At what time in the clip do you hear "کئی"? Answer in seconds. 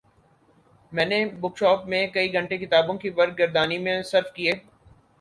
2.13-2.33